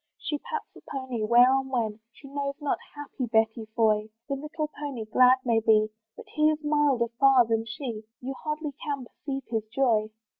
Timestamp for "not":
2.59-2.79